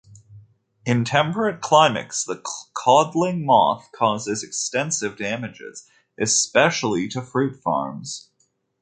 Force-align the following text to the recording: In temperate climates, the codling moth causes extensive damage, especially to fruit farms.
In 0.83 1.05
temperate 1.05 1.61
climates, 1.61 2.23
the 2.25 2.41
codling 2.73 3.45
moth 3.45 3.87
causes 3.91 4.41
extensive 4.43 5.15
damage, 5.15 5.61
especially 6.19 7.07
to 7.09 7.21
fruit 7.21 7.61
farms. 7.61 8.31